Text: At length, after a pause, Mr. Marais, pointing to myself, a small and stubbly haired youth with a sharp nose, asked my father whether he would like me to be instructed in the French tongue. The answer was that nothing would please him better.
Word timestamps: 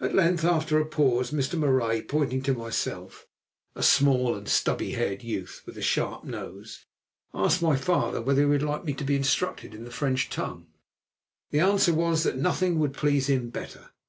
At 0.00 0.14
length, 0.14 0.44
after 0.44 0.78
a 0.78 0.86
pause, 0.86 1.32
Mr. 1.32 1.58
Marais, 1.58 2.02
pointing 2.02 2.40
to 2.42 2.54
myself, 2.54 3.26
a 3.74 3.82
small 3.82 4.36
and 4.36 4.48
stubbly 4.48 4.92
haired 4.92 5.24
youth 5.24 5.62
with 5.66 5.76
a 5.76 5.82
sharp 5.82 6.22
nose, 6.22 6.84
asked 7.34 7.60
my 7.60 7.74
father 7.74 8.22
whether 8.22 8.42
he 8.42 8.46
would 8.46 8.62
like 8.62 8.84
me 8.84 8.94
to 8.94 9.02
be 9.04 9.16
instructed 9.16 9.74
in 9.74 9.82
the 9.82 9.90
French 9.90 10.28
tongue. 10.30 10.68
The 11.50 11.58
answer 11.58 11.92
was 11.92 12.22
that 12.22 12.36
nothing 12.38 12.78
would 12.78 12.94
please 12.94 13.28
him 13.28 13.50
better. 13.50 13.90